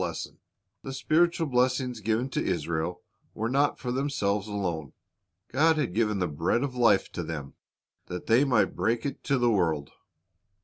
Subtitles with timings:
[0.01, 0.81] ''Go into the Highzvays" 221 lesson.
[0.81, 1.47] The spiritual
[1.93, 3.03] blessings given to Israel
[3.35, 4.93] were not for themselves alone.
[5.51, 7.53] God had given the bread of life to them,
[8.07, 9.91] that they might break it to the world.